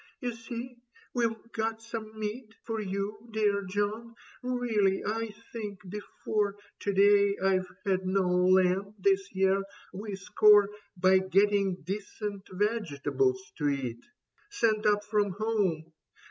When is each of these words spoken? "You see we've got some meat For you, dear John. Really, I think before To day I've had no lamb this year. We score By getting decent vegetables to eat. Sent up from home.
"You 0.19 0.33
see 0.33 0.81
we've 1.13 1.51
got 1.51 1.79
some 1.79 2.19
meat 2.19 2.55
For 2.63 2.81
you, 2.81 3.29
dear 3.31 3.61
John. 3.63 4.15
Really, 4.41 5.03
I 5.05 5.29
think 5.53 5.87
before 5.87 6.55
To 6.79 6.91
day 6.91 7.35
I've 7.37 7.67
had 7.85 8.07
no 8.07 8.27
lamb 8.27 8.95
this 8.97 9.29
year. 9.35 9.61
We 9.93 10.15
score 10.15 10.71
By 10.97 11.19
getting 11.19 11.83
decent 11.83 12.47
vegetables 12.51 13.51
to 13.59 13.69
eat. 13.69 14.03
Sent 14.49 14.87
up 14.87 15.03
from 15.03 15.33
home. 15.33 15.93